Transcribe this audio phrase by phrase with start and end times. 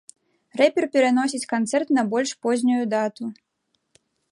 [0.61, 3.23] Рэпер пераносіць канцэрт на больш познюю дату.